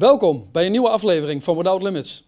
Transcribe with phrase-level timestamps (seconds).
[0.00, 2.24] Welkom bij een nieuwe aflevering van Without Limits.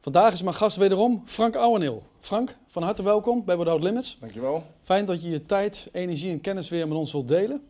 [0.00, 2.02] Vandaag is mijn gast wederom Frank Ouweneel.
[2.20, 4.16] Frank, van harte welkom bij Without Limits.
[4.20, 4.64] Dankjewel.
[4.82, 7.68] Fijn dat je je tijd, energie en kennis weer met ons wilt delen.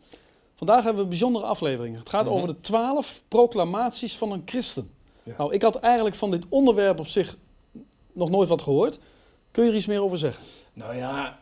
[0.55, 1.97] Vandaag hebben we een bijzondere aflevering.
[1.97, 2.33] Het gaat Mhm.
[2.33, 4.89] over de twaalf proclamaties van een christen.
[5.23, 5.33] Ja.
[5.37, 7.37] Nou, ik had eigenlijk van dit onderwerp op zich
[8.13, 8.99] nog nooit wat gehoord.
[9.51, 10.43] Kun je er iets meer over zeggen?
[10.73, 11.39] Nou ja,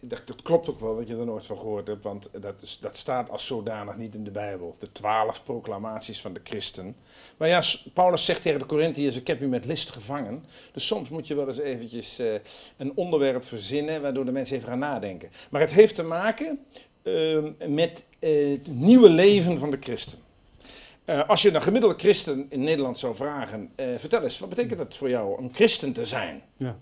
[0.00, 2.96] dat, klopt ook wel dat je er nooit van gehoord hebt, want dat, is, dat
[2.96, 4.76] staat als zodanig niet in de Bijbel.
[4.78, 6.96] De twaalf proclamaties van de christen.
[7.36, 7.62] Maar ja,
[7.94, 10.44] Paulus zegt tegen de Corinthiërs, ik heb u met list gevangen.
[10.72, 12.34] Dus soms moet je wel eens eventjes eh,
[12.76, 15.30] een onderwerp verzinnen, waardoor de mensen even gaan nadenken.
[15.50, 16.64] Maar het heeft te maken
[17.02, 20.18] ehm, met eh, het nieuwe leven van de christen.
[21.04, 24.96] Eh, als je een gemiddelde christen in Nederland zou vragen, vertel eens, wat betekent het
[24.96, 26.42] voor jou om christen te zijn?
[26.56, 26.78] Ja.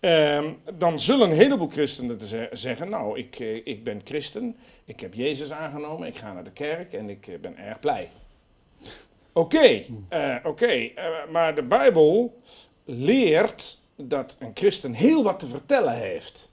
[0.00, 4.56] Ehm, dan zullen een heleboel christenen te ze- zeggen, nou, ik, eh, ik ben christen,
[4.84, 8.10] ik heb Jezus aangenomen, ik ga naar de kerk en ik eh, ben erg blij.
[9.32, 10.90] Oké, eh, oké,
[11.30, 12.40] maar de Bijbel
[12.84, 16.50] leert dat een christen heel wat te vertellen heeft.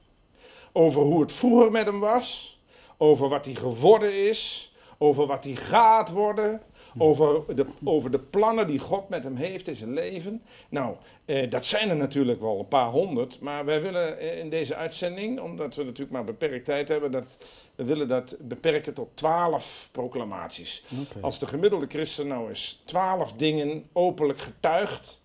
[0.71, 2.59] Over hoe het vroeger met hem was,
[2.97, 6.61] over wat hij geworden is, over wat hij gaat worden,
[6.97, 10.41] over de, over de plannen die God met hem heeft in zijn leven.
[10.69, 14.49] Nou, eh, dat zijn er natuurlijk wel een paar honderd, maar wij willen eh, in
[14.49, 17.37] deze uitzending, omdat we natuurlijk maar beperkt tijd hebben, dat,
[17.75, 20.83] we willen dat beperken tot twaalf proclamaties.
[21.21, 25.21] Als de gemiddelde christen nou eens twaalf dingen openlijk getuigt,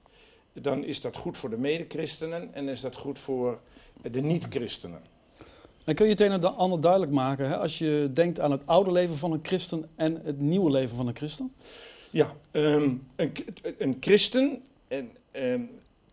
[0.53, 3.61] dan is dat goed voor de mede-christenen en is dat goed voor
[4.03, 5.03] de niet-christenen.
[5.85, 8.63] En kun je het een en ander duidelijk maken hè, als je denkt aan het
[8.65, 11.55] oude leven van een christen en het nieuwe leven van een christen?
[12.11, 13.33] Ja, ehm, een,
[13.79, 15.61] een christen, en, ehm,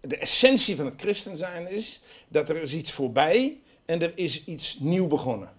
[0.01, 4.45] de essentie van het christen zijn is dat er is iets voorbij en er is
[4.45, 5.49] iets nieuw begonnen.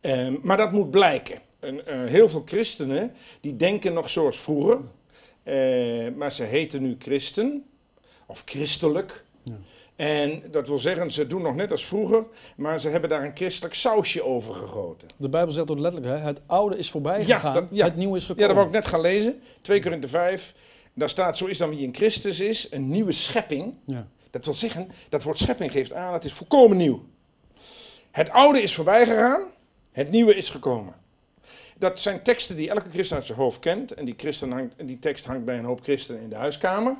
[0.00, 1.40] Ehm, maar dat moet blijken.
[1.58, 4.80] En, eh, heel veel christenen die denken nog zoals vroeger,
[5.42, 7.64] eh, maar ze heten nu christen
[8.26, 9.24] of christelijk.
[9.42, 9.54] Ja.
[9.98, 12.24] En dat wil zeggen, ze doen nog net als vroeger,
[12.56, 15.08] maar ze hebben daar een christelijk sausje over gegoten.
[15.16, 17.84] De Bijbel zegt ook letterlijk, hè, het oude is voorbij Ja, gegaan, dat- ja.
[17.84, 18.42] het nieuwe is gekomen.
[18.42, 19.40] Ja, dat wou ik net gaan lezen.
[19.60, 20.54] 2 Korinthe 5.
[20.94, 23.74] Daar staat, zo is dan wie in Christus is, een nieuwe schepping.
[23.84, 24.06] Ja.
[24.30, 27.02] Dat wil zeggen, dat woord schepping geeft aan, het is volkomen nieuw.
[28.10, 29.42] Het oude is voorbij gegaan,
[29.92, 30.94] het nieuwe is gekomen.
[31.78, 33.92] Dat zijn teksten die elke christen uit zijn hoofd kent.
[33.94, 36.96] En die, christen hangt, en die tekst hangt bij een hoop christenen in de huiskamer.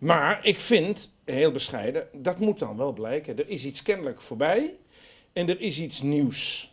[0.00, 3.38] Maar ik vind, heel bescheiden, dat moet dan wel blijken.
[3.38, 4.76] Er is iets kennelijk voorbij
[5.32, 6.72] en er is iets nieuws.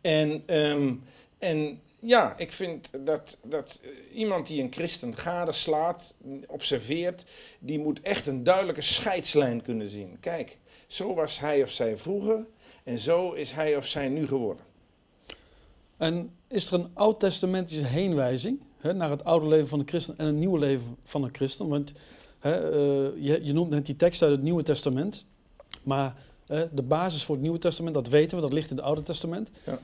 [0.00, 0.94] En, ehm,
[1.38, 6.14] en ja, ik vind dat, dat eh, iemand die een christen gadeslaat,
[6.46, 7.24] observeert,
[7.58, 10.16] die moet echt een duidelijke scheidslijn kunnen zien.
[10.20, 12.46] Kijk, zo was hij of zij vroeger
[12.84, 14.64] en zo is hij of zij nu geworden.
[15.96, 20.26] En is er een oud-testamentische heenwijzing hè, naar het oude leven van de christen en
[20.26, 21.68] het nieuwe leven van een christen?
[21.68, 21.92] Want
[22.38, 25.24] hè, eh, je, je noemt net die tekst uit het Nieuwe Testament,
[25.82, 26.14] maar
[26.72, 29.50] de basis voor het Nieuwe Testament, dat weten we, dat ligt in het Oude Testament.
[29.64, 29.78] Ja.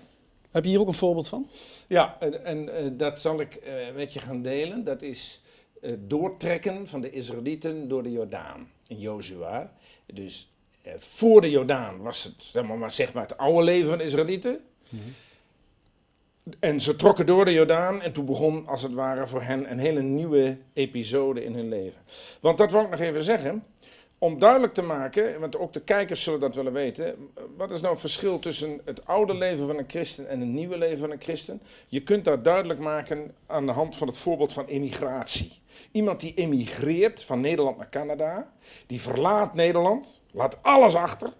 [0.55, 1.49] Heb je hier ook een voorbeeld van?
[1.87, 4.85] Ja, en, en eh, dat zal ik eh, met je gaan delen.
[4.85, 5.43] Dat is
[5.81, 9.73] het doortrekken van de Israëlieten door de Jordaan in Jozua.
[10.07, 10.53] Dus
[10.99, 14.05] voor de Jordaan was het, zeg maar, maar, zeg maar het oude leven van de
[14.05, 14.61] Israëlieten.
[16.61, 19.79] En ze trokken door de Jordaan en toen begon als het ware voor hen een
[19.79, 22.01] hele nieuwe episode in hun leven.
[22.41, 23.65] Want dat wil ik nog even zeggen,
[24.19, 27.93] om duidelijk te maken, want ook de kijkers zullen dat willen weten, wat is nou
[27.93, 31.23] het verschil tussen het oude leven van een christen en het nieuwe leven van een
[31.23, 31.63] christen?
[31.89, 35.53] Je kunt dat duidelijk maken aan de hand van het voorbeeld van emigratie.
[35.93, 38.53] Iemand die emigreert van Nederland naar Canada,
[38.87, 41.33] die verlaat Nederland, laat alles achter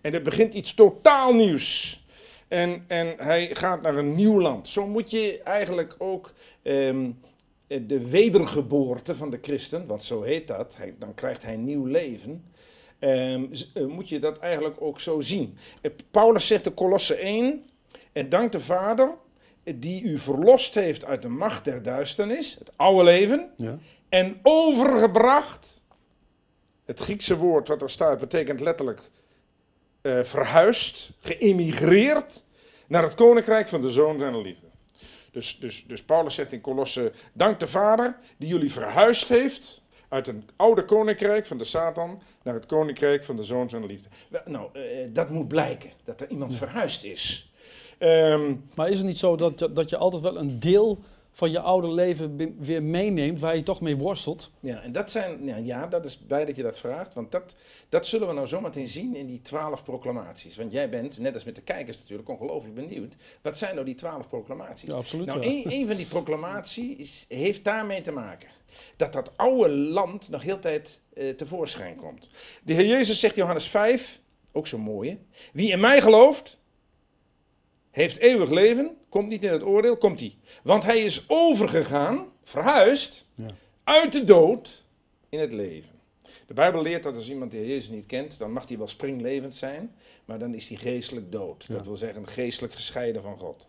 [0.00, 2.00] en er begint iets totaal nieuws.
[2.48, 4.68] En, en hij gaat naar een nieuw land.
[4.68, 6.32] Zo moet je eigenlijk ook
[6.62, 7.10] ehm,
[7.66, 12.44] de wedergeboorte van de christen, want zo heet dat, hij, dan krijgt hij nieuw leven.
[12.98, 13.44] ehm,
[13.74, 15.56] eh, moet je dat eigenlijk ook zo zien.
[15.80, 17.64] Eh, Paulus zegt in Kolosse 1,
[18.12, 19.10] en dank de Vader
[19.64, 23.78] eh, die u verlost heeft uit de macht der duisternis, het oude leven, Ja.
[24.08, 25.82] en overgebracht.
[26.84, 29.00] Het Griekse woord wat er staat betekent letterlijk
[30.00, 32.44] eh, verhuisd, geëmigreerd
[32.86, 34.66] naar het koninkrijk van de zoon zijn liefde.
[35.30, 40.28] Dus, dus, dus Paulus zegt in Kolosse, dank de Vader die jullie verhuisd heeft uit
[40.28, 44.08] een oude koninkrijk van de Satan naar het koninkrijk van de zoon zijn liefde.
[44.44, 47.52] Nou, eh, dat moet blijken, dat er iemand verhuisd is.
[47.98, 50.98] Ehm, Maar is het niet zo dat, je- dat je altijd wel een deel
[51.38, 54.50] van je oude leven weer meeneemt, waar je toch mee worstelt.
[54.60, 57.54] Ja, en dat zijn, ja, ja, dat is blij dat je dat vraagt, want dat,
[57.88, 60.56] dat zullen we nou zometeen zien in die twaalf proclamaties.
[60.56, 63.14] Want jij bent, net als met de kijkers natuurlijk, ongelooflijk benieuwd.
[63.42, 64.88] Wat zijn nou die twaalf proclamaties?
[64.88, 65.26] Ja, absoluut.
[65.26, 65.46] nou, ja.
[65.46, 68.48] een, een van die proclamaties heeft daarmee te maken.
[68.96, 72.30] Dat dat oude land nog heel tijd eh, tevoorschijn komt.
[72.62, 74.20] De Heer Jezus zegt Johannes 5,
[74.52, 75.18] ook zo mooi hè.
[75.52, 76.57] Wie in mij gelooft,
[77.90, 80.34] heeft eeuwig leven, komt niet in het oordeel, komt hij.
[80.62, 83.46] Want hij is overgegaan, verhuisd, Ja.
[83.84, 84.84] uit de dood
[85.28, 85.90] in het leven.
[86.46, 88.88] De Bijbel leert dat als iemand de Heer Jezus niet kent, dan mag hij wel
[88.88, 89.94] springlevend zijn,
[90.24, 91.64] maar dan is hij geestelijk dood.
[91.68, 91.74] Ja.
[91.74, 93.66] Dat wil zeggen geestelijk gescheiden van God.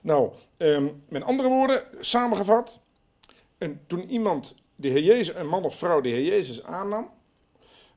[0.00, 2.80] Nou, ehm, met andere woorden, samengevat,
[3.58, 7.10] en toen iemand de Heer Jezus, een man of vrouw de Heer Jezus aannam,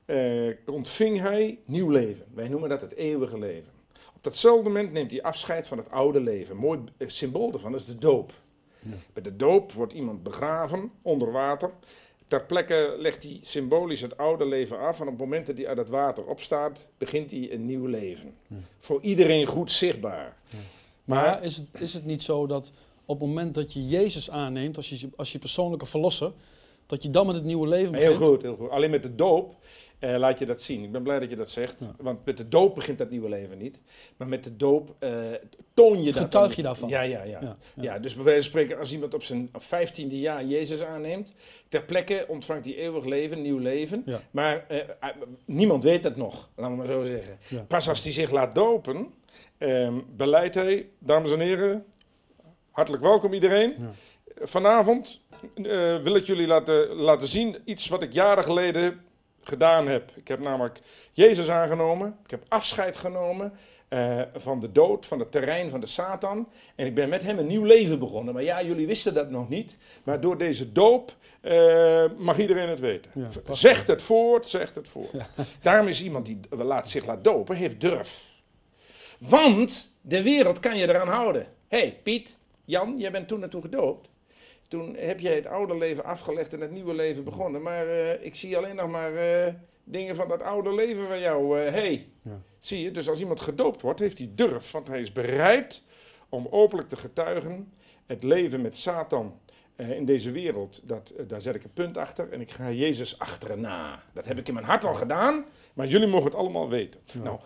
[0.05, 2.25] eh, ontving hij nieuw leven.
[2.33, 3.71] Wij noemen dat het eeuwige leven.
[4.19, 6.55] Op datzelfde moment neemt hij afscheid van het oude leven.
[6.55, 8.33] Een mooi eh, symbool daarvan is de doop.
[8.79, 8.91] Ja.
[9.13, 11.71] Bij de doop wordt iemand begraven onder water.
[12.27, 14.99] Ter plekke legt hij symbolisch het oude leven af.
[14.99, 18.33] En op het moment dat hij uit het water opstaat, begint hij een nieuw leven.
[18.47, 18.55] Ja.
[18.79, 20.37] Voor iedereen goed zichtbaar.
[20.49, 20.57] Ja.
[21.03, 22.71] Maar, Maar is het, is het niet zo dat
[23.05, 26.31] op het moment dat je Jezus aanneemt, als je, als je persoonlijke verlosser,
[26.85, 28.17] dat je dan met het nieuwe leven begint?
[28.17, 28.69] heel goed, heel goed.
[28.69, 29.55] Alleen met de doop
[29.99, 30.83] eh, laat je dat zien.
[30.83, 31.75] Ik ben blij dat je dat zegt.
[31.79, 31.91] Ja.
[31.97, 33.81] Want met de doop begint dat nieuwe leven niet.
[34.17, 35.11] Maar met de doop eh,
[35.73, 36.23] toon je dat.
[36.23, 36.89] Getuig je daarvan?
[36.89, 37.57] Ja, ja, ja.
[37.75, 41.33] Ja, dus bij wijze van spreken, als iemand op zijn vijftiende jaar Jezus aanneemt,
[41.67, 44.05] ter plekke ontvangt hij eeuwig leven, nieuw leven.
[44.31, 45.09] Maar eh,
[45.45, 47.67] niemand weet dat nog, laten we maar zo zeggen.
[47.67, 49.13] Pas als hij zich laat dopen,
[49.57, 51.85] ehm, beleidt hij, dames en heren,
[52.71, 53.75] hartelijk welkom iedereen.
[54.41, 55.21] Vanavond
[56.03, 59.07] wil ik jullie laten, laten zien iets wat ik jaren geleden
[59.49, 60.11] gedaan heb.
[60.15, 60.79] Ik heb namelijk
[61.11, 63.53] Jezus aangenomen, ik heb afscheid genomen
[63.89, 66.49] eh, van de dood, van het terrein van de Satan.
[66.75, 68.33] En ik ben met hem een nieuw leven begonnen.
[68.33, 69.75] Maar ja, jullie wisten dat nog niet.
[70.03, 73.11] Maar door deze doop eh, mag iedereen het weten.
[73.13, 73.57] Ja, prachtig.
[73.57, 75.11] zegt het voort, zegt het voort.
[75.11, 75.27] Ja.
[75.61, 78.23] Daarom is iemand die laat, zich laat dopen, heeft durf.
[79.17, 81.47] Want de wereld kan je eraan houden.
[81.67, 84.09] Hé, hey, Piet, Jan, jij bent toen naartoe gedoopt.
[84.69, 87.61] Toen heb jij het oude leven afgelegd en het nieuwe leven begonnen.
[87.61, 91.57] Maar eh, ik zie alleen nog maar eh, dingen van dat oude leven van jou.
[91.57, 92.07] Hé, hey.
[92.21, 92.41] Ja.
[92.59, 92.91] zie je?
[92.91, 94.71] Dus als iemand gedoopt wordt, heeft hij durf.
[94.71, 95.83] Want hij is bereid
[96.29, 97.73] om openlijk te getuigen.
[98.05, 99.39] Het leven met Satan
[99.87, 102.31] in deze wereld, dat, eh, daar zet ik een punt achter.
[102.31, 104.03] En ik ga Jezus achterna.
[104.13, 105.45] Dat heb ik in mijn hart al gedaan.
[105.73, 106.99] Maar jullie mogen het allemaal weten.
[107.05, 107.21] Ja.
[107.21, 107.39] Nou,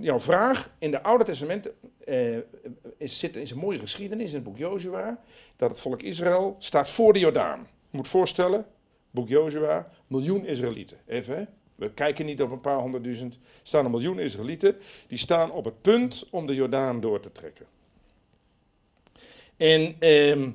[0.00, 0.70] jouw vraag.
[0.78, 1.70] In de Oude Testament
[2.04, 2.36] eh,
[2.96, 5.20] is, zit, is een mooie geschiedenis in het boek Jozua.
[5.56, 7.66] Dat het volk Israël staat voor de Jordaan.
[7.90, 8.66] Je moet voorstellen,
[9.10, 10.98] boek Jozua, miljoen Israëlieten.
[11.06, 11.44] Even, hè?
[11.74, 13.34] we kijken niet op een paar honderdduizend.
[13.34, 14.76] Er staan een miljoen Israëlieten.
[15.06, 17.66] Die staan op het punt om de Jordaan door te trekken.
[19.56, 20.50] En ehm,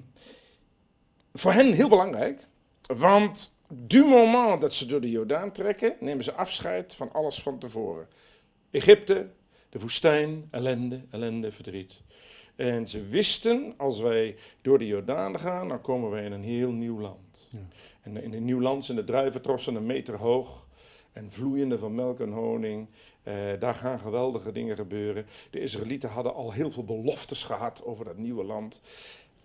[1.34, 2.48] voor hen heel belangrijk,
[2.82, 7.60] want du moment dat ze door de Jordaan trekken, nemen ze afscheid van alles van
[7.60, 8.08] tevoren.
[8.72, 9.30] Egypte,
[9.70, 12.02] de woestijn, ellende, ellende, verdriet.
[12.56, 16.72] En ze wisten, als wij door de Jordaan gaan, dan komen wij in een heel
[16.72, 17.50] nieuw land.
[17.52, 17.60] Ja.
[18.02, 20.66] En in een nieuw land zijn de druiventrossen een meter hoog
[21.14, 22.88] en vloeiende van melk en honing.
[23.24, 25.26] Eh, daar gaan geweldige dingen gebeuren.
[25.50, 28.82] De Israëlieten hadden al heel veel beloftes gehad over dat nieuwe land.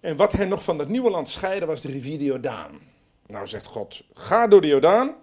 [0.00, 2.81] En wat hen nog van dat nieuwe land scheidde was de rivier de Jordaan.
[3.27, 5.15] Nou zegt God, ga door de Jordaan.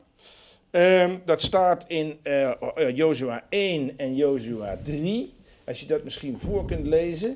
[0.71, 2.51] Ehm, dat staat in eh,
[2.95, 5.33] Jozua 1 en Jozua 3.
[5.65, 7.35] Als je dat misschien voor kunt lezen.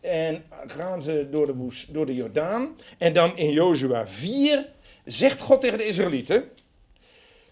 [0.00, 2.76] En gaan ze door de, door de Jordaan.
[2.98, 4.68] En dan in Jozua 4
[5.04, 6.44] zegt God tegen de Israëlieten.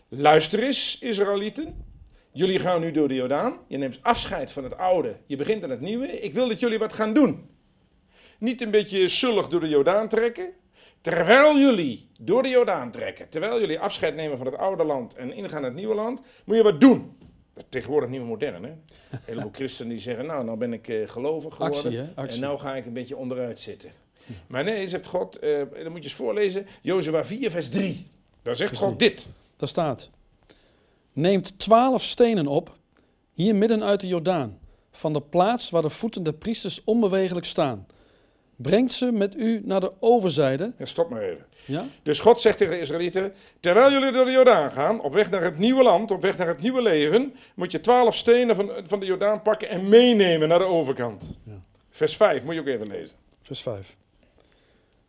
[0.09, 1.85] Luister eens, Israëlieten.
[2.33, 3.59] Jullie gaan nu door de Jordaan.
[3.67, 5.17] Je neemt afscheid van het oude.
[5.27, 6.21] Je begint aan het nieuwe.
[6.21, 7.49] Ik wil dat jullie wat gaan doen.
[8.45, 10.53] Niet een beetje zullig door de Jordaan trekken.
[11.01, 15.33] Terwijl jullie door de Jordaan trekken, terwijl jullie afscheid nemen van het oude land en
[15.33, 17.17] ingaan in het nieuwe land, moet je wat doen.
[17.55, 18.71] Dat is tegenwoordig niet meer modern, hè?
[18.71, 22.09] Een heleboel christenen die zeggen, nou, nou ben ik eh, gelovig geworden Actie, hè?
[22.15, 22.35] Actie.
[22.35, 23.91] en nou ga ik een beetje onderuit zitten.
[24.47, 28.07] Maar nee, zegt God, eh, dan moet je eens voorlezen, Jozua 4 vers 3.
[28.43, 29.27] Daar zegt God dit.
[29.57, 30.11] Daar staat:
[31.13, 32.77] Neemt twaalf stenen op,
[33.33, 34.59] hier midden uit de Jordaan,
[34.91, 37.87] van de plaats waar de voeten der priesters onbewegelijk staan.
[38.57, 40.73] Brengt ze met u naar de overzijde.
[40.79, 41.47] Ja, stop maar even.
[41.65, 41.87] Ja?
[42.03, 45.43] Dus God zegt tegen de Israëlieten, terwijl jullie door de Jordaan gaan, op weg naar
[45.43, 49.01] het nieuwe land, op weg naar het nieuwe leven, moet je twaalf stenen van, van
[49.01, 51.39] de Jordaan pakken en meenemen naar de overkant.
[51.45, 51.63] Ja.
[51.91, 53.17] Vers 5, moet je ook even lezen.
[53.43, 53.97] Vers 5.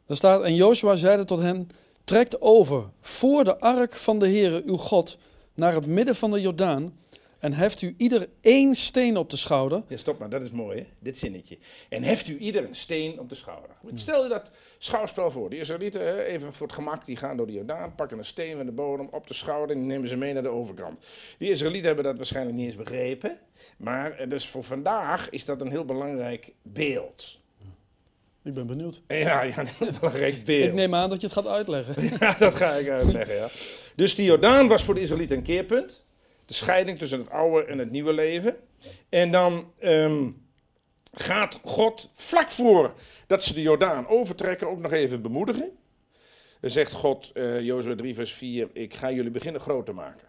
[0.06, 1.70] Daar staat: En Joshua zeide tot hen:
[2.04, 5.18] Trekt over voor de ark van de Heere uw God
[5.54, 6.94] naar het midden van de Jordaan
[7.40, 9.84] En heft u ieder één steen op de schouder.
[9.88, 10.86] Ja, stop maar, dat is mooi, hè?
[11.00, 11.58] dit zinnetje.
[11.90, 13.70] En heft u ieder een steen op de schouder.
[13.94, 15.50] Stel je dat schouwspel voor.
[15.50, 18.66] Die Israëlieten, even voor het gemak, die gaan door de Jordaan, pakken een steen van
[18.66, 21.06] de bodem op de schouder en die nemen ze mee naar de overkant.
[21.38, 23.38] Die Israëlieten hebben dat waarschijnlijk niet eens begrepen.
[23.78, 27.40] Maar eh, dus voor vandaag is dat een heel belangrijk beeld.
[28.44, 29.02] Ik ben benieuwd.
[29.08, 30.68] Ja, ja een heel belangrijk beeld.
[30.68, 32.04] Ik neem aan dat je het gaat uitleggen.
[32.20, 33.48] Ja, dat ga ik uitleggen, ja.
[33.96, 36.05] Dus die Jordaan was voor de Israëlieten een keerpunt.
[36.46, 38.56] De scheiding tussen het oude en het nieuwe leven.
[39.10, 40.30] En dan ehm,
[41.12, 42.94] gaat God vlak voor
[43.28, 45.78] dat ze de Jordaan overtrekken ook nog even bemoedigen.
[46.60, 50.28] Dan zegt God, uh, Jozua 3 vers 4, ik ga jullie beginnen groot te maken.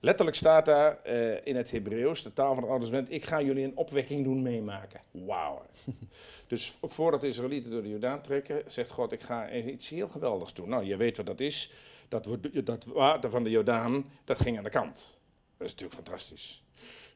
[0.00, 3.42] Letterlijk staat daar uh, in het Hebreeuws, de taal van het Oude Testament, ik ga
[3.42, 5.00] jullie een opwekking doen meemaken.
[5.10, 5.62] Wauw.
[6.46, 10.54] dus voordat de Israëlieten door de Jordaan trekken, zegt God, ik ga iets heel geweldigs
[10.54, 10.68] doen.
[10.68, 11.72] Nou, je weet wat dat is
[12.12, 15.18] dat, dat water van de Jordaan, dat ging aan de kant.
[15.56, 16.64] Dat is natuurlijk fantastisch.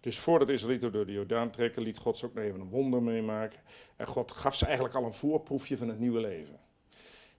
[0.00, 2.69] Dus voordat de Israëlieten door de Jordaan trekken, liet God ze ook nog even een
[2.69, 3.59] wonder meemaken.
[3.97, 6.61] En God gaf ze eigenlijk al een voorproefje van het nieuwe leven.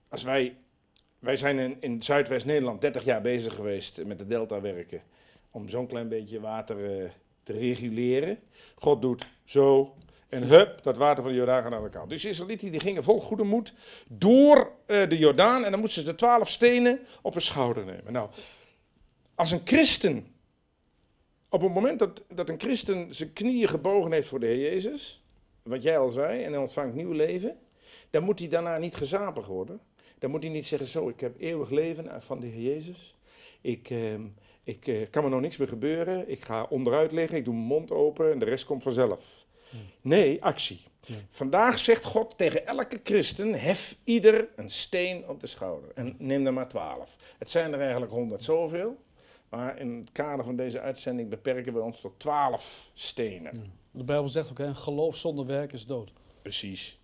[0.08, 0.56] Als wij,
[1.18, 5.02] wij zijn in, in Zuidwest-Nederland 30 jaar bezig geweest met de delta werken.
[5.50, 7.10] Om zo'n klein beetje water uh,
[7.42, 8.38] te reguleren.
[8.74, 9.94] God doet zo,
[10.28, 12.10] en hup, dat water van de Jordaan gaat aan de kant.
[12.10, 13.72] Dus de Israëlieten die gingen vol goede moed
[14.08, 18.12] door uh, de Jordaan en dan moesten ze de twaalf stenen op hun schouder nemen.
[18.12, 18.30] Nou,
[19.34, 20.26] als een christen,
[21.48, 25.22] op het moment dat, dat een christen zijn knieën gebogen heeft voor de Heer Jezus,
[25.62, 27.56] wat jij al zei, en hij ontvangt nieuw leven,
[28.10, 29.80] dan moet hij daarna niet gezapig worden.
[30.18, 33.16] Dan moet hij niet zeggen, zo, ik heb eeuwig leven van de Heer Jezus.
[33.60, 34.14] Ik, uh,
[34.64, 36.28] ik uh, kan me nog niks meer gebeuren.
[36.30, 39.46] Ik ga onderuit liggen, ik doe mijn mond open en de rest komt vanzelf.
[40.00, 40.80] Nee, actie.
[41.30, 45.90] Vandaag zegt God tegen elke christen: hef ieder een steen op de schouder.
[45.94, 47.16] En neem er maar twaalf.
[47.38, 48.96] Het zijn er eigenlijk honderd zoveel.
[49.48, 53.72] Maar in het kader van deze uitzending beperken we ons tot twaalf stenen.
[53.90, 56.12] De Bijbel zegt ook: hè, geloof zonder werk is dood.
[56.42, 57.00] Precies.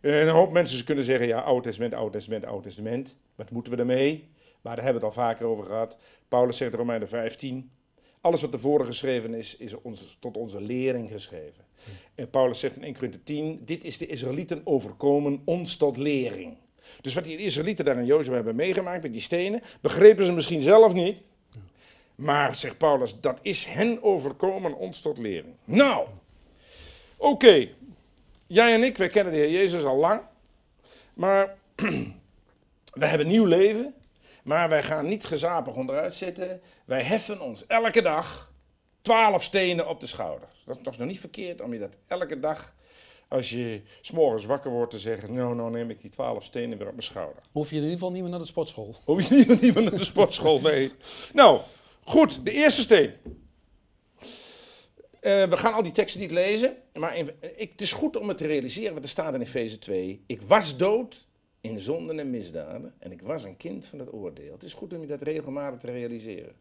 [0.00, 3.16] En een hoop mensen kunnen zeggen: ja, Oud Testament, Oud Testament, Oud Testament.
[3.34, 4.28] Wat moeten we ermee?
[4.60, 5.96] Maar daar hebben we het al vaker over gehad.
[6.28, 7.70] Paulus zegt in Romeinen 15:
[8.20, 11.64] alles wat ervoor geschreven is, is ons, tot onze lering geschreven.
[12.14, 16.56] En Paulus zegt in 1 Corinthië 10, dit is de Israëlieten overkomen, ons tot lering.
[17.00, 20.62] Dus wat die Israëlieten daar in Jozef hebben meegemaakt met die stenen, begrepen ze misschien
[20.62, 21.18] zelf niet.
[22.14, 25.54] Maar, zegt Paulus, dat is hen overkomen, ons tot lering.
[25.64, 26.06] Nou,
[27.16, 27.68] oké.
[28.46, 30.20] Jij en ik, wij kennen de Heer Jezus al lang.
[31.14, 31.56] Maar
[33.00, 33.94] we hebben nieuw leven.
[34.42, 36.60] Maar wij gaan niet gezapig onderuit zitten.
[36.84, 38.52] Wij heffen ons elke dag
[39.02, 40.62] twaalf stenen op de schouders.
[40.66, 42.74] Dat is toch nog niet verkeerd om je dat elke dag,
[43.28, 46.86] als je s'morgens wakker wordt, te zeggen: Nou, nou neem ik die twaalf stenen weer
[46.86, 47.42] op mijn schouder.
[47.52, 48.94] Hoef je in ieder geval niet meer naar de sportschool?
[49.04, 50.92] Hoef je niet, niet meer naar de sportschool, nee.
[51.32, 51.60] nou,
[52.04, 53.12] goed, de eerste steen.
[55.22, 58.38] Uh, we gaan al die teksten niet lezen, maar ik, het is goed om het
[58.38, 60.24] te realiseren wat er staat in Efeze 2.
[60.26, 61.28] Ik was dood
[61.60, 64.52] in zonden en misdaden en ik was een kind van het oordeel.
[64.52, 66.54] Het is goed om je dat regelmatig te realiseren.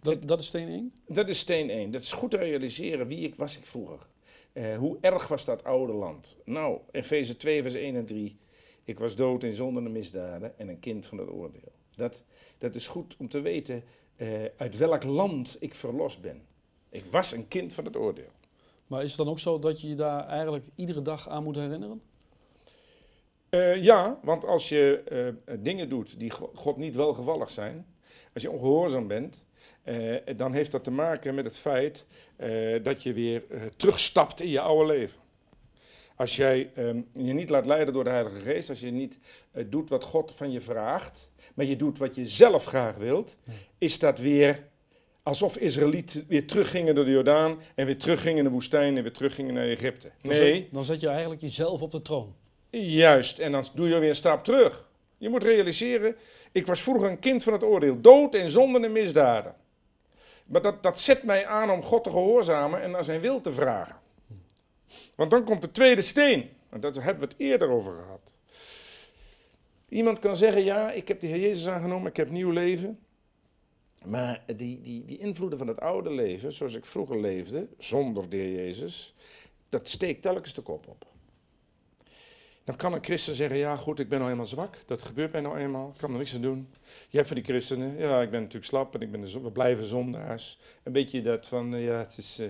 [0.00, 0.92] Dat, dat is steen 1?
[1.06, 1.90] Dat is steen 1.
[1.90, 4.06] Dat is goed te realiseren wie ik was ik vroeger.
[4.52, 6.36] Uh, hoe erg was dat oude land?
[6.44, 8.36] Nou, Efeze 2 vers 1 en 3.
[8.84, 11.72] Ik was dood in zonden en misdaden en een kind van het oordeel.
[11.94, 12.22] Dat,
[12.58, 13.84] dat is goed om te weten
[14.16, 16.42] uh, uit welk land ik verlost ben.
[16.88, 18.30] Ik was een kind van het oordeel.
[18.86, 21.56] Maar is het dan ook zo dat je je daar eigenlijk iedere dag aan moet
[21.56, 22.02] herinneren?
[23.56, 25.02] Uh, ja, want als je
[25.48, 27.86] uh, dingen doet die God niet welgevallig zijn,
[28.34, 29.44] als je ongehoorzaam bent,
[29.84, 32.06] uh, dan heeft dat te maken met het feit
[32.82, 33.42] dat je weer
[33.76, 35.20] terugstapt in je oude leven.
[36.16, 39.18] Als jij um, je niet laat leiden door de Heilige Geest, als je niet
[39.66, 43.36] doet wat God van je vraagt, maar je doet wat je zelf graag wilt,
[43.78, 44.66] is dat weer
[45.22, 49.12] alsof Israëlieten weer teruggingen door de Jordaan en weer teruggingen in de woestijn en weer
[49.12, 50.10] teruggingen naar Egypte.
[50.22, 50.38] Nee.
[50.38, 52.34] Dan zet, dan zet je eigenlijk jezelf op de troon.
[52.70, 54.88] Juist, en dan doe je weer een stap terug.
[55.18, 56.16] Je moet realiseren,
[56.52, 59.54] ik was vroeger een kind van het oordeel, dood en zonden en misdaden.
[60.46, 63.52] Maar dat, dat zet mij aan om God te gehoorzamen en naar zijn wil te
[63.52, 63.96] vragen.
[65.14, 68.34] Want dan komt de tweede steen, en daar hebben we het eerder over gehad.
[69.88, 72.98] Iemand kan zeggen, ja, ik heb de Heer Jezus aangenomen, ik heb nieuw leven.
[74.04, 78.36] Maar die, die, die invloeden van het oude leven, zoals ik vroeger leefde, zonder de
[78.36, 79.14] Heer Jezus,
[79.68, 81.06] dat steekt telkens de kop op.
[82.66, 84.76] Dan kan een christen zeggen, ja goed, ik ben nou eenmaal zwak.
[84.86, 86.68] Dat gebeurt mij nou eenmaal, ik kan er niks aan doen.
[87.08, 89.86] Je hebt van die christenen, ja, ik ben natuurlijk slap en ik ben we blijven
[89.86, 90.58] zondaars.
[90.82, 92.46] Een beetje dat van, uh, ja, het is, uh,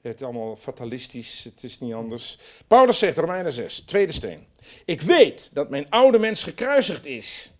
[0.00, 2.38] het allemaal fatalistisch, het is niet anders.
[2.66, 4.46] Paulus zegt, Romeinen 6, tweede steen.
[4.84, 7.52] Ik weet dat mijn oude mens gekruisigd is,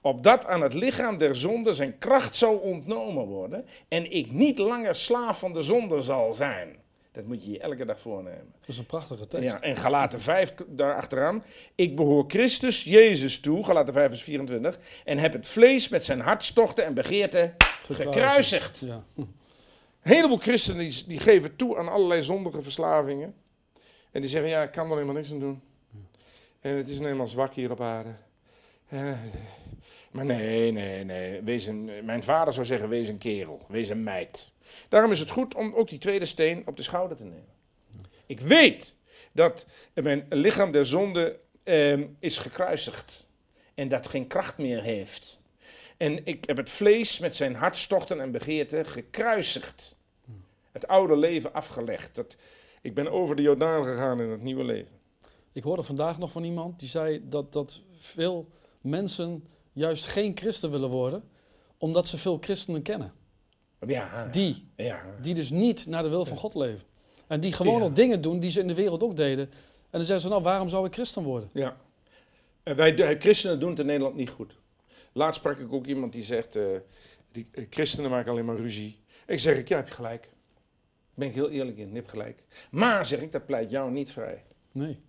[0.00, 4.96] opdat aan het lichaam der zonde zijn kracht zou ontnomen worden en ik niet langer
[4.96, 6.76] slaaf van de zonde zal zijn.
[7.18, 8.52] Dat moet je je elke dag voornemen.
[8.60, 9.48] Dat is een prachtige tekst.
[9.48, 11.44] Ja, en Galaten 5 daarachteraan.
[11.74, 16.20] Ik behoor Christus Jezus toe, Galaten 5 vers 24, en heb het vlees met zijn
[16.20, 18.78] hartstochten en begeerten gekruisigd.
[18.78, 19.04] Ja.
[19.16, 19.28] Een
[20.02, 23.34] heleboel christenen die, die geven toe aan allerlei zondige verslavingen.
[24.10, 25.62] En die zeggen, ja, ik kan er helemaal niks aan doen.
[26.60, 28.14] En het is nou eenmaal zwak hier op aarde.
[28.88, 29.12] Eh,
[30.10, 31.42] maar nee, nee, nee.
[31.42, 33.66] Wees een, mijn vader zou zeggen, wees een kerel.
[33.68, 34.52] Wees een meid.
[34.88, 37.56] Daarom is het goed om ook die tweede steen op de schouder te nemen.
[38.26, 38.94] Ik weet
[39.32, 43.26] dat mijn lichaam der zonde eh, is gekruisigd.
[43.74, 45.40] En dat geen kracht meer heeft.
[45.96, 49.96] En ik heb het vlees met zijn hartstochten en begeerten gekruisigd.
[50.72, 52.14] Het oude leven afgelegd.
[52.14, 52.36] Dat,
[52.82, 54.98] ik ben over de Jordaan gegaan in het nieuwe leven.
[55.52, 58.48] Ik hoorde vandaag nog van iemand die zei dat, dat veel
[58.80, 61.22] mensen juist geen christen willen worden,
[61.78, 63.12] omdat ze veel christenen kennen.
[63.86, 65.02] Ja, Die, ja.
[65.20, 66.86] die dus niet naar de wil van God leven.
[67.26, 69.50] En die gewoon al dingen doen die ze in de wereld ook deden.
[69.90, 71.50] En dan zeggen ze, nou waarom zou ik christen worden?
[71.52, 71.76] ja.
[72.62, 74.58] En wij de, christenen doen het in Nederland niet goed.
[75.12, 76.64] Laatst sprak ik ook iemand die zegt, eh,
[77.32, 79.00] die, eh, christenen maken alleen maar ruzie.
[79.26, 80.28] Ik zeg, ik, ja, heb je gelijk.
[81.14, 82.42] Ben ik heel eerlijk in, hebt gelijk.
[82.70, 84.44] Maar, zeg ik, dat pleit jou niet vrij.
[84.72, 85.00] Nee.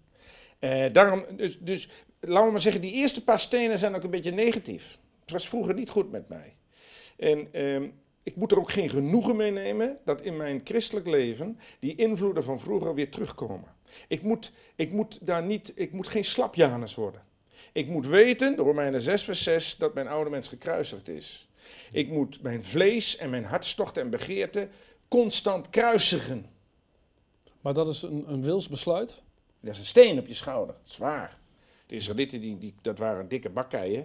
[0.59, 4.09] Eh, daarom, dus, dus laten we maar zeggen, die eerste paar stenen zijn ook een
[4.09, 4.97] beetje negatief.
[5.21, 6.55] Het was vroeger niet goed met mij.
[7.17, 7.87] En ehm,
[8.23, 12.43] ik moet er ook geen genoegen mee nemen dat in mijn christelijk leven die invloeden
[12.43, 13.75] van vroeger weer terugkomen.
[14.07, 17.23] Ik moet, ik moet daar niet, ik moet geen slapjanus worden.
[17.71, 21.49] Ik moet weten, Romeinen 6 vers 6, dat mijn oude mens gekruisigd is.
[21.91, 24.69] Ik moet mijn vlees en mijn hartstochten en begeerten
[25.07, 26.45] constant kruisigen.
[27.61, 29.21] Maar dat is een, een wilsbesluit.
[29.59, 30.75] Dat is een steen op je schouder.
[30.83, 31.38] Zwaar.
[31.89, 34.01] De Israëlieten, die, die, dat waren dikke bakkeien.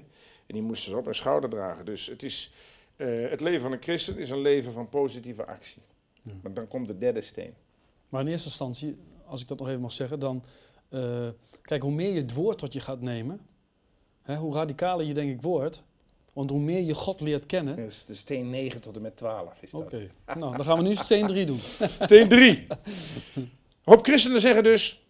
[0.47, 1.85] En die moesten ze op hun schouder dragen.
[1.85, 2.53] Dus het, is,
[2.97, 5.83] eh, het leven van een christen is een leven van positieve actie.
[6.23, 6.33] Ja.
[6.43, 7.55] Maar dan komt de derde steen.
[8.09, 10.45] Maar in eerste instantie, als ik dat nog even mag zeggen, dan...
[10.89, 11.29] eh,
[11.63, 13.41] kijk, hoe meer je het woord tot je gaat nemen,
[14.23, 15.83] hè, hoe radicaler je denk ik wordt.
[16.33, 17.79] Want hoe meer je God leert kennen...
[17.79, 19.83] Is de steen 9 tot en met 12 is dat.
[19.83, 21.59] Oké, nou dan gaan we nu steen 3 doen.
[22.01, 22.67] Steen 3.
[23.85, 25.03] Hoop christenen zeggen dus...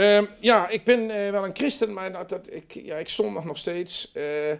[0.00, 3.44] ehm, ja, ik ben eh, wel een christen, maar dat, dat, ik, ja, ik zondig
[3.44, 4.12] nog steeds.
[4.12, 4.50] eh,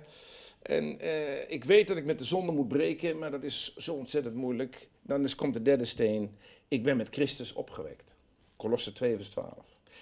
[0.63, 3.95] en eh, ik weet dat ik met de zonde moet breken, maar dat is zo
[3.95, 4.89] ontzettend moeilijk.
[5.03, 6.37] Dan is, komt de derde steen.
[6.69, 8.15] Ik ben met Christus opgewekt.
[8.57, 9.53] Colosse 2 vers 12.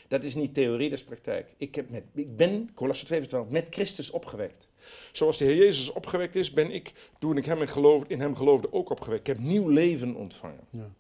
[0.09, 1.49] Dat is niet theorie, dat is praktijk.
[1.57, 4.69] Ik, heb met, ik ben, Colosse 2 vers 12, met Christus opgewekt.
[5.13, 8.37] Zoals de Heer Jezus opgewekt is, ben ik, toen ik hem in, geloof, in hem
[8.37, 9.29] geloofde, ook opgewekt.
[9.29, 10.67] Ik heb nieuw leven ontvangen.
[10.71, 10.91] Ja.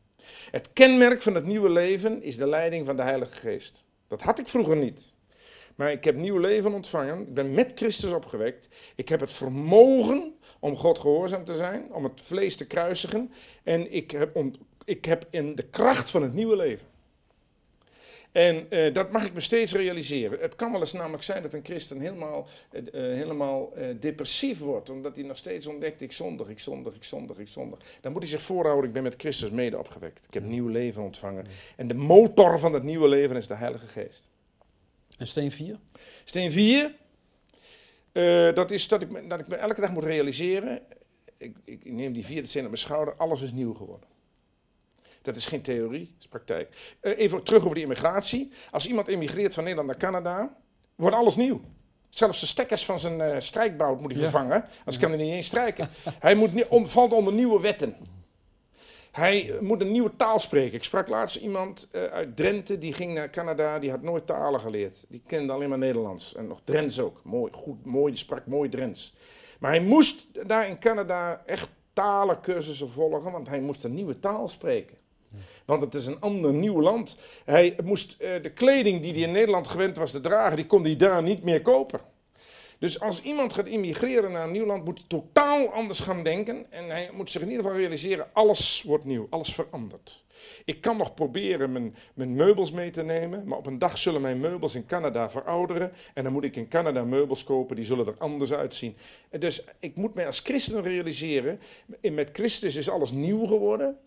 [0.51, 3.85] Het kenmerk van het nieuwe leven is de leiding van de Heilige Geest.
[4.09, 5.13] Dat had ik vroeger niet.
[5.77, 7.21] Maar ik heb nieuw leven ontvangen.
[7.21, 8.69] Ik ben met Christus opgewekt.
[8.95, 13.33] Ik heb het vermogen om God gehoorzaam te zijn, om het vlees te kruisigen.
[13.63, 14.45] En ik heb,
[14.85, 16.87] ik heb in de kracht van het nieuwe leven.
[18.33, 20.41] En eh, dat mag ik me steeds realiseren.
[20.41, 24.91] Het kan wel eens namelijk zijn dat een christen helemaal, eh, eh, helemaal depressief wordt,
[24.91, 27.79] omdat hij nog steeds ontdekt, ik zondig, ik zondig, ik zondig, ik zondig.
[28.01, 30.27] Dan moet hij zich voorhouden, ik ben met Christus mede opgewekt.
[30.27, 31.47] Ik heb nieuw leven ontvangen.
[31.77, 34.29] En de motor van dat nieuwe leven is de Heilige Geest.
[35.19, 35.79] En steen 4?
[36.25, 36.95] Steen 4,
[38.13, 40.83] eh, dat is dat ik, me, dat ik me elke dag moet realiseren,
[41.37, 44.09] ik, ik neem die vierde steen op mijn schouder, alles is nieuw geworden.
[45.23, 46.97] Dat is geen theorie, dat is praktijk.
[47.01, 48.53] Eh, even terug over die immigratie.
[48.71, 50.57] Als iemand emigreert van Nederland naar Canada,
[50.95, 51.61] wordt alles nieuw.
[52.09, 54.29] Zelfs de stekkers van zijn eh, strijkbout moet hij Ja.
[54.31, 55.89] vervangen, anders kan hij niet eens strijken.
[56.19, 57.97] hij moet, valt onder nieuwe wetten.
[59.11, 60.75] Hij eh, moet een nieuwe taal spreken.
[60.75, 65.05] Ik sprak laatst iemand uit Drenthe, die ging naar Canada, die had nooit talen geleerd.
[65.09, 67.21] Die kende alleen maar Nederlands en nog Drents ook.
[67.25, 69.15] Mooi, goed, mooi, die sprak mooi Drents.
[69.59, 74.49] Maar hij moest daar in Canada echt talencursussen volgen, want hij moest een nieuwe taal
[74.49, 74.97] spreken.
[75.65, 77.17] Want het is een ander nieuw land.
[77.45, 80.83] Hij moest eh, de kleding die hij in Nederland gewend was te dragen, die kon
[80.83, 82.01] hij daar niet meer kopen.
[82.79, 86.67] Dus als iemand gaat immigreren naar een nieuw land, moet hij totaal anders gaan denken.
[86.71, 90.25] En hij moet zich in ieder geval realiseren, alles wordt nieuw, alles verandert.
[90.65, 94.21] Ik kan nog proberen mijn, mijn meubels mee te nemen, maar op een dag zullen
[94.21, 95.93] mijn meubels in Canada verouderen.
[96.15, 98.97] En dan moet ik in Canada meubels kopen, die zullen er anders uitzien.
[99.31, 101.61] En dus ik moet mij als christen realiseren,
[102.01, 103.99] met Christus is alles nieuw geworden.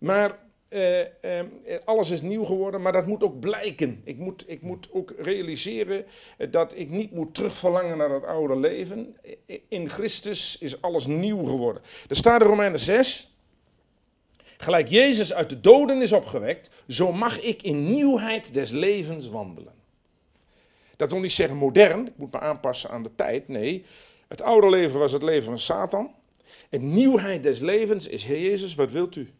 [0.00, 1.46] Maar eh, eh,
[1.84, 4.00] alles is nieuw geworden, maar dat moet ook blijken.
[4.04, 6.04] Ik moet, ik moet ook realiseren
[6.36, 9.16] eh, dat ik niet moet terugverlangen naar dat oude leven.
[9.68, 11.82] In Christus is alles nieuw geworden.
[12.08, 13.34] Er staat in Romeinen 6.
[14.56, 19.72] Gelijk Jezus uit de doden is opgewekt, zo mag ik in nieuwheid des levens wandelen.
[20.96, 23.48] Dat wil niet zeggen modern, ik moet me aanpassen aan de tijd.
[23.48, 23.84] Nee,
[24.28, 26.14] Het oude leven was het leven van Satan.
[26.68, 29.30] En nieuwheid des levens is, Heer Jezus, wat wilt u?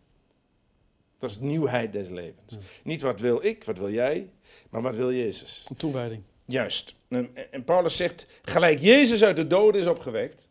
[1.20, 2.58] Dat is nieuwheid des levens.
[2.84, 4.28] Niet wat wil ik, wat wil jij,
[4.70, 5.64] maar wat wil Jezus?
[5.68, 6.22] Een toewijding.
[6.44, 6.94] Juist.
[7.08, 10.48] En, en Paulus zegt, gelijk Jezus uit de doden is opgewekt,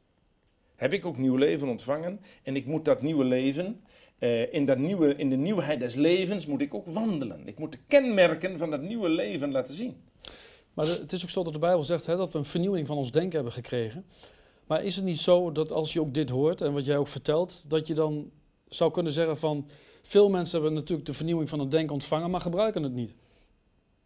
[0.76, 2.20] heb ik ook nieuw leven ontvangen.
[2.44, 3.82] En ik moet dat nieuwe leven,
[4.18, 7.48] eh, in, dat nieuwe, in de nieuwheid des levens, moet ik ook wandelen.
[7.48, 9.96] Ik moet de kenmerken van dat nieuwe leven laten zien.
[10.74, 12.88] Maar de- het is ook zo dat de Bijbel zegt hè, dat we een vernieuwing
[12.88, 14.06] van ons denken hebben gekregen.
[14.68, 17.08] Maar is het niet zo dat als je ook dit hoort en wat jij ook
[17.08, 18.32] vertelt, dat je dan
[18.68, 19.70] zou kunnen zeggen van
[20.10, 23.14] veel mensen hebben natuurlijk de vernieuwing van het denken ontvangen, maar gebruiken het niet.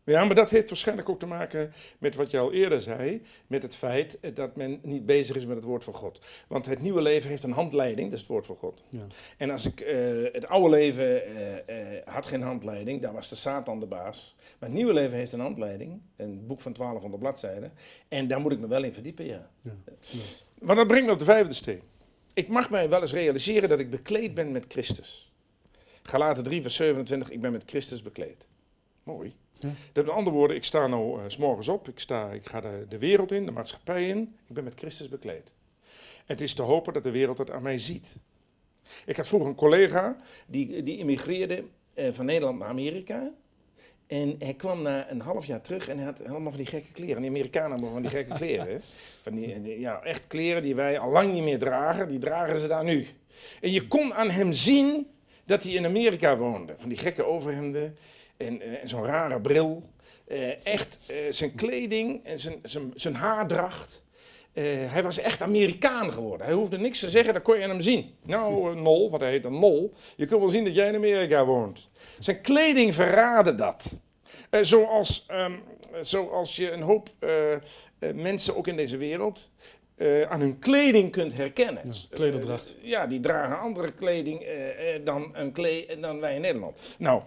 [0.05, 3.63] Ja, maar dat heeft waarschijnlijk ook te maken met wat je al eerder zei, met
[3.63, 6.21] het feit eh, dat men niet bezig is met het woord van God.
[6.47, 8.83] Want het nieuwe leven heeft een handleiding, dat is het woord van God.
[8.89, 9.05] Ja.
[9.37, 9.95] En als ik eh,
[10.31, 11.27] het oude leven
[11.67, 14.35] eh, had geen handleiding, daar was de Satan de baas.
[14.59, 17.71] Maar het nieuwe leven heeft een handleiding, een boek van 1200 bladzijden.
[18.07, 19.49] En daar moet ik me wel in verdiepen, ja.
[19.61, 19.71] Ja.
[20.59, 21.81] Maar dat brengt me op de vijfde steen.
[22.33, 25.32] Ik mag mij wel eens realiseren dat ik bekleed ben met Christus.
[26.03, 28.47] Galaten 3, vers 27, ik ben met Christus bekleed.
[29.03, 29.35] Mooi.
[29.59, 29.69] Ja.
[29.93, 32.85] Met andere woorden, ik sta nou eh, s morgens op, ik, sta, ik ga de,
[32.89, 35.51] de wereld in, de maatschappij in, ik ben met Christus bekleed.
[36.25, 38.15] Het is te hopen dat de wereld het aan mij ziet.
[39.05, 41.63] Ik had vroeger een collega, die, die immigreerde
[41.93, 43.31] eh, van Nederland naar Amerika.
[44.07, 46.91] En hij kwam na een half jaar terug en hij had helemaal van die gekke
[46.91, 47.15] kleren.
[47.15, 48.81] En die Amerikanen hebben van die gekke kleren.
[49.21, 52.67] Van die- ja, echt kleren die wij al lang niet meer dragen, die dragen ze
[52.67, 53.07] daar nu.
[53.61, 55.07] En je kon aan hem zien
[55.45, 56.73] dat hij in Amerika woonde.
[56.77, 57.97] Van die gekke overhemden
[58.37, 59.83] en, eh, en zo'n rare bril.
[60.27, 64.01] Eh, echt eh, zijn kleding en zijn, zijn, zijn haardracht.
[64.53, 66.45] Hij was echt Amerikaan geworden.
[66.45, 68.15] Hij hoefde niks te zeggen, dat kon je aan hem zien.
[68.23, 69.93] Nou, Nol, wat hij heet een Nol.
[70.15, 71.89] Je kunt wel zien dat jij in Amerika woont.
[72.19, 73.83] Zijn kleding verraadde dat.
[74.61, 75.53] Zoals, ehm,
[76.01, 77.09] zoals je een hoop
[77.99, 79.51] mensen ook in deze wereld
[80.03, 81.83] eh, aan hun kleding kunt herkennen.
[81.85, 82.75] Ja, klederdracht.
[82.77, 86.79] Eh, ja, die dragen andere kleding eh, dan, een kle- dan wij in Nederland.
[86.97, 87.21] Nou,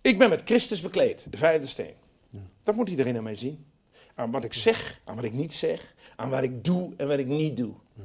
[0.00, 1.94] ik ben met Christus bekleed, de vijfde steen.
[2.30, 2.40] Ja.
[2.62, 3.64] Dat moet iedereen aan mij zien.
[4.14, 7.18] Aan wat ik zeg, aan wat ik niet zeg, aan wat ik doe en wat
[7.18, 7.74] ik niet doe.
[7.94, 8.02] Ja.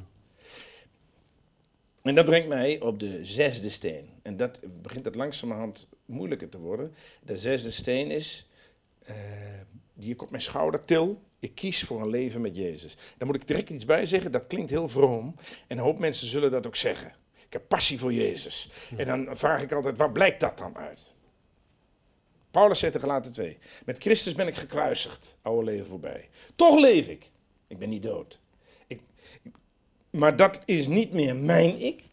[2.01, 4.09] En dat brengt mij op de zesde steen.
[4.21, 6.93] En dat begint het langzamerhand moeilijker te worden.
[7.23, 8.47] De zesde steen is,
[9.05, 9.15] eh,
[9.93, 11.21] die ik op mijn schouder til.
[11.41, 12.95] Ik kies voor een leven met Jezus.
[13.17, 15.35] Daar moet ik direct iets bij zeggen, dat klinkt heel vroom.
[15.67, 17.13] En een hoop mensen zullen dat ook zeggen.
[17.45, 18.69] Ik heb passie voor Jezus.
[18.97, 21.13] En dan vraag ik altijd, waar blijkt dat dan uit?
[22.51, 26.29] Paulus zegt in Galaten 2, met Christus ben ik gekruisigd, oude leven voorbij.
[26.55, 27.29] Toch leef ik.
[27.67, 28.39] Ik ben niet dood.
[28.87, 29.01] Ik,
[30.09, 32.03] maar dat is niet meer mijn ik,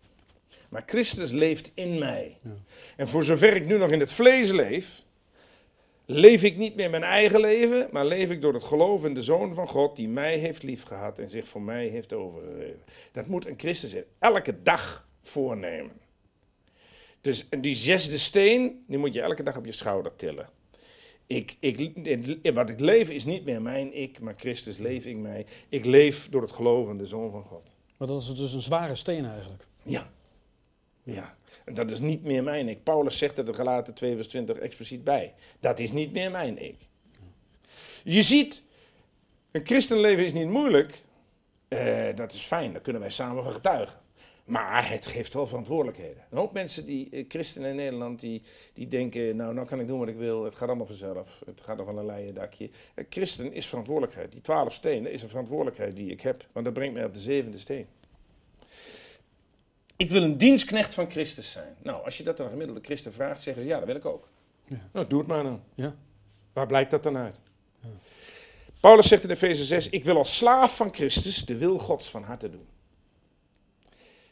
[0.69, 2.39] maar Christus leeft in mij.
[2.43, 2.51] Ja.
[2.97, 5.03] En voor zover ik nu nog in het vlees leef,
[6.11, 9.23] leef ik niet meer mijn eigen leven, maar leef ik door het geloof in de
[9.23, 12.83] Zoon van God die mij heeft liefgehad en zich voor mij heeft overgegeven.
[13.13, 15.93] Dat moet een christen elke dag voornemen.
[17.21, 20.49] Dus die zesde steen, die moet je elke dag op je schouder tillen.
[21.27, 25.47] Ik, ik, wat ik leef is niet meer mijn ik, maar Christus leef in mij.
[25.69, 27.67] Ik leef door het geloof in de Zoon van God.
[27.97, 29.67] Maar dat is dus een zware steen eigenlijk.
[29.83, 30.11] Ja.
[31.03, 31.37] Ja.
[31.75, 32.83] Dat is niet meer mijn ik.
[32.83, 35.35] Paulus zegt er in Galaten 2 vers 20 expliciet bij.
[35.61, 36.77] Dat is niet meer mijn ik.
[38.05, 38.63] Je ziet,
[39.51, 41.03] een christenleven is niet moeilijk.
[41.69, 43.99] Eh, dat is fijn, daar kunnen wij samen van getuigen.
[44.45, 46.25] Maar het geeft wel verantwoordelijkheden.
[46.31, 49.87] Een hoop mensen, die eh, christenen in Nederland, die, die denken, nou, nou kan ik
[49.87, 52.71] doen wat ik wil, het gaat allemaal vanzelf, het gaat van een leien dakje.
[52.95, 54.33] Een christen is verantwoordelijkheid.
[54.33, 57.21] Die twaalf stenen is een verantwoordelijkheid die ik heb, want dat brengt mij op de
[57.21, 57.87] zevende steen.
[59.99, 61.77] Ik wil een dienstknecht van Christus zijn.
[61.83, 64.05] Nou, als je dat aan een gemiddelde christen vraagt, zeggen ze ja, dat wil ik
[64.05, 64.29] ook.
[64.65, 64.89] Ja.
[64.93, 65.63] Nou, doe het maar dan.
[65.75, 65.95] Ja.
[66.53, 67.41] Waar blijkt dat dan uit?
[67.81, 67.89] Ja.
[68.81, 72.23] Paulus zegt in Efeze 6, ik wil als slaaf van Christus de wil Gods van
[72.23, 72.67] harte doen.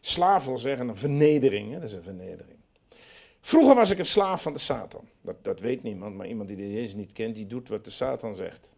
[0.00, 1.80] Slaaf wil zeggen een vernedering, hè?
[1.80, 2.58] dat is een vernedering.
[3.40, 5.08] Vroeger was ik een slaaf van de Satan.
[5.20, 7.90] Dat, dat weet niemand, maar iemand die de Jezus niet kent, die doet wat de
[7.90, 8.70] Satan zegt.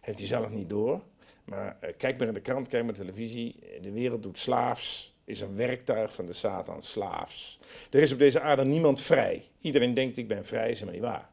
[0.00, 1.02] Heeft hij zelf niet door.
[1.44, 3.58] Maar eh, kijk maar in de krant, kijk maar televisie.
[3.80, 5.15] De wereld doet slaafs.
[5.26, 7.58] Is een werktuig van de Satan, slaafs.
[7.90, 9.44] Er is op deze aarde niemand vrij.
[9.60, 11.28] Iedereen denkt ik ben vrij, is maar niet waar.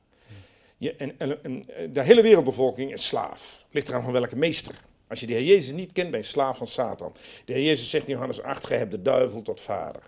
[0.78, 3.66] Je, en, eh, de hele wereldbevolking is slaaf.
[3.72, 4.76] Ligt eraan van welke meester.
[5.08, 7.16] Als je de Heer Jezus niet kent, ben je slaaf van Satan.
[7.46, 10.02] De Heer Jezus zegt in Johannes 8, gij hebt de duivel tot vader.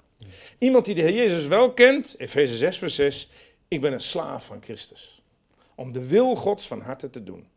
[0.58, 3.30] Iemand die de Heer Jezus wel kent, Efeze 6 vers 6,
[3.68, 5.22] ik ben een slaaf van Christus.
[5.76, 7.48] Om de wil Gods van harte te doen.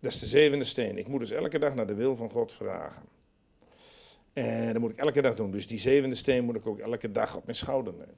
[0.00, 0.98] Dat is de zevende steen.
[0.98, 3.02] Ik moet dus elke dag naar de wil van God vragen.
[4.32, 5.50] En dat moet ik elke dag doen.
[5.50, 8.14] Dus die zevende steen moet ik ook elke dag op mijn schouder nemen.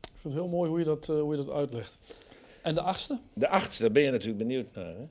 [0.00, 1.98] Ik vind het heel mooi hoe je dat, eh, hoe je dat uitlegt.
[2.62, 3.18] En de achtste?
[3.32, 4.94] De achtste, daar ben je natuurlijk benieuwd naar.
[4.94, 5.06] Hè?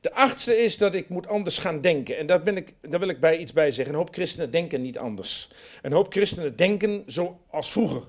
[0.00, 2.16] De achtste is dat ik moet anders gaan denken.
[2.16, 3.94] En daar, ben ik, daar wil ik bij iets bij zeggen.
[3.94, 5.50] Een hoop christenen denken niet anders.
[5.82, 8.02] Een hoop christenen denken zoals vroeger.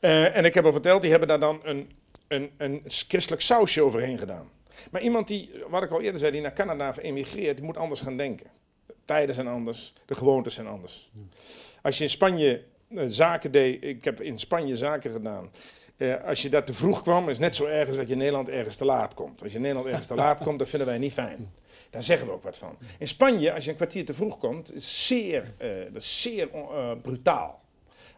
[0.00, 1.90] Eh, en ik heb al verteld, die hebben daar dan een,
[2.28, 4.50] een, een christelijk sausje overheen gedaan.
[4.90, 8.00] Maar iemand die, wat ik al eerder zei, die naar Canada emigreert, die moet anders
[8.00, 8.46] gaan denken.
[9.06, 11.10] De tijden zijn anders, de gewoontes zijn anders.
[11.82, 15.50] Als je in Spanje eh, zaken deed, ik heb in Spanje zaken gedaan.
[15.96, 18.12] Eh, als je daar te vroeg kwam, is het net zo erg als dat je
[18.12, 19.42] in Nederland ergens te laat komt.
[19.42, 21.52] Als je in Nederland ergens te laat komt, dat vinden wij niet fijn.
[21.90, 22.76] Daar zeggen we ook wat van.
[22.98, 26.48] In Spanje, als je een kwartier te vroeg komt, is zeer, uh, dat is zeer
[27.02, 27.60] brutaal.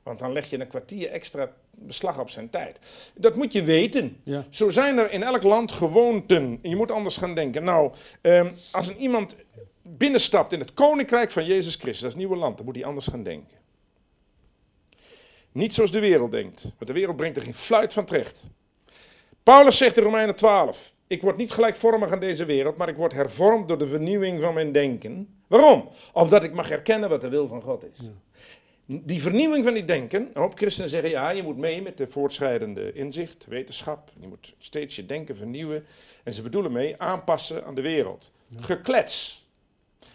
[0.02, 2.78] Want dan leg je een kwartier extra beslag op zijn tijd.
[3.14, 4.16] Dat moet je weten.
[4.22, 4.44] Ja.
[4.50, 6.58] Zo zijn er in elk land gewoonten.
[6.62, 7.64] En je moet anders gaan denken.
[7.64, 9.36] Nou, um, als een iemand
[9.96, 12.84] binnenstapt in het koninkrijk van Jezus Christus, dat is het nieuwe land, dan moet hij
[12.84, 13.56] anders gaan denken.
[15.52, 16.62] Niet zoals de wereld denkt.
[16.62, 18.46] Want de wereld brengt er geen fluit van terecht.
[19.42, 23.12] Paulus zegt in Romeinen 12: Ik word niet gelijkvormig aan deze wereld, maar ik word
[23.12, 25.38] hervormd door de vernieuwing van mijn denken.
[25.46, 25.88] Waarom?
[26.12, 27.96] Omdat ik mag herkennen wat de wil van God is.
[27.96, 28.10] Ja.
[28.84, 32.06] Die vernieuwing van die denken, een hoop christenen zeggen ja, je moet mee met de
[32.06, 34.10] voortschrijdende inzicht, wetenschap.
[34.20, 35.86] Je moet steeds je denken vernieuwen.
[36.24, 38.30] En ze bedoelen mee aanpassen aan de wereld.
[38.46, 38.60] Ja.
[38.60, 39.47] Geklets.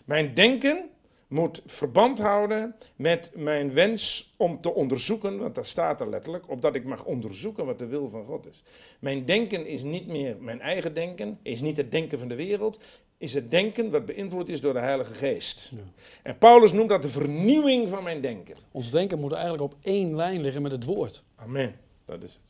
[0.04, 0.90] Mijn denken
[1.28, 6.76] moet verband houden met mijn wens om te onderzoeken, want daar staat er letterlijk, opdat
[6.76, 8.64] ik mag onderzoeken wat de wil van God is.
[9.00, 12.80] Mijn denken is niet meer mijn eigen denken, is niet het denken van de wereld,
[13.18, 15.72] is het denken wat beïnvloed is door de Heilige Geest.
[15.72, 15.78] Ja.
[16.24, 18.56] En Paulus noemt dat de vernieuwing van mijn denken.
[18.72, 21.24] Ons denken moet eigenlijk op één lijn liggen met het woord.
[21.36, 22.42] Amen, dat is het.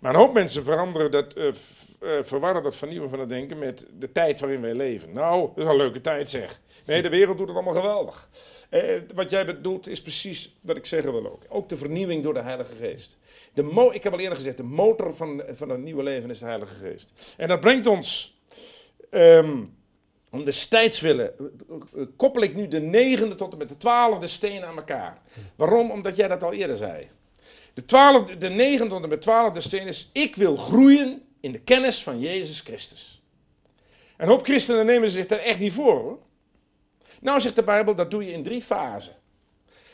[0.00, 1.52] Maar een hoop mensen veranderen dat, uh, uh,
[2.22, 5.12] verwarren dat vernieuwen van het denken met de tijd waarin wij leven.
[5.12, 6.60] Nou, dat is een leuke tijd zeg.
[6.84, 8.28] Nee, de wereld doet het allemaal geweldig.
[8.70, 8.82] Uh,
[9.14, 11.42] wat jij bedoelt is precies wat ik zeggen wil ook.
[11.48, 13.16] Ook de vernieuwing door de Heilige Geest.
[13.54, 16.38] De mo ik heb al eerder gezegd, de motor van, van het nieuwe leven is
[16.38, 17.12] de Heilige Geest.
[17.36, 18.38] En dat brengt ons,
[19.10, 19.76] um,
[20.30, 21.32] om de tijds willen,
[22.16, 25.22] koppel ik nu de negende tot en met de twaalfde steen aan elkaar.
[25.56, 25.90] Waarom?
[25.90, 27.08] Omdat jij dat al eerder zei.
[27.74, 31.60] De, twaalfde, de negende tot en met twaalfde steen is, ik wil groeien in de
[31.60, 33.22] kennis van Jezus Christus.
[34.16, 36.18] En een hoop christenen nemen zich daar echt niet voor hoor.
[37.22, 39.14] Nou zegt de Bijbel, dat doe je in drie fasen.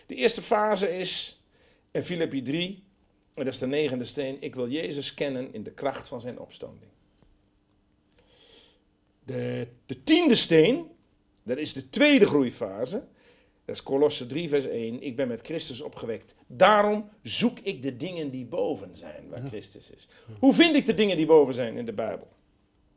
[0.07, 1.43] De eerste fase is
[1.91, 2.85] in Filippi 3,
[3.35, 6.39] en dat is de negende steen, ik wil Jezus kennen in de kracht van zijn
[6.39, 6.91] opstanding.
[9.25, 10.87] De, de tiende steen,
[11.43, 13.03] dat is de tweede groeifase,
[13.65, 16.35] dat is Colosse 3 vers 1, ik ben met Christus opgewekt.
[16.47, 20.09] Daarom zoek ik de dingen die boven zijn, waar Christus is.
[20.39, 22.29] Hoe vind ik de dingen die boven zijn in de Bijbel?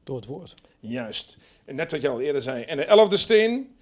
[0.04, 0.54] Door het woord.
[0.80, 1.38] Juist.
[1.66, 2.64] En net wat je al eerder zei.
[2.64, 3.76] En de elfde steen,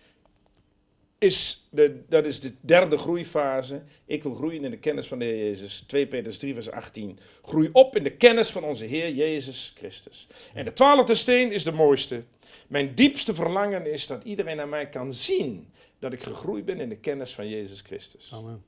[1.20, 1.68] is
[2.08, 3.82] dat is de derde groeifase.
[4.06, 5.84] Ik wil groeien in de kennis van de Heer Jezus.
[5.88, 7.20] 2 Petrus 3 vers 18.
[7.44, 10.28] Groei op in de kennis van onze Heer Jezus Christus.
[10.54, 12.24] En de twaalfde steen is de mooiste.
[12.68, 15.68] Mijn diepste verlangen is dat iedereen aan mij kan zien
[16.00, 18.30] dat ik gegroeid ben in de kennis van Jezus Christus.
[18.34, 18.64] Amen.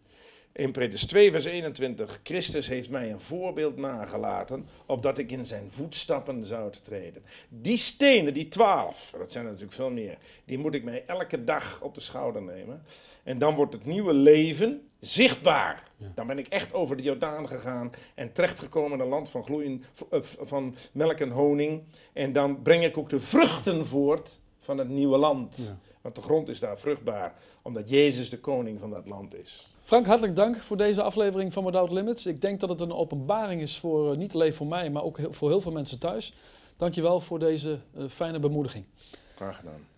[0.53, 2.19] In Petrus 2, vers 21.
[2.23, 7.23] Christus heeft mij een voorbeeld nagelaten, opdat ik in zijn voetstappen zou treden.
[7.49, 11.43] Die stenen, die twaalf, dat zijn er natuurlijk veel meer, die moet ik mij elke
[11.43, 12.83] dag op de schouder nemen.
[13.23, 15.83] En dan wordt het nieuwe leven zichtbaar.
[16.15, 19.83] Dan ben ik echt over de Jordaan gegaan en terechtgekomen in een land van gloeien,
[20.41, 21.83] van melk en honing.
[22.13, 25.57] En dan breng ik ook de vruchten voort van het nieuwe land.
[25.57, 25.77] Ja.
[26.01, 29.70] Want de grond is daar vruchtbaar, omdat Jezus de koning van dat land is.
[29.91, 32.25] Frank, hartelijk dank voor deze aflevering van Without Limits.
[32.25, 35.49] Ik denk dat het een openbaring is voor niet alleen voor mij, maar ook voor
[35.49, 36.34] heel veel mensen thuis.
[36.77, 38.86] Dankjewel voor deze uh, fijne bemoediging.
[39.36, 39.90] Graag gedaan.